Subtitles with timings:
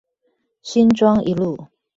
[0.63, 1.67] 新莊一路